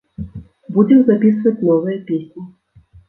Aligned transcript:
Будзем 0.77 1.03
запісваць 1.09 1.63
новыя 1.67 1.97
песні. 2.09 2.47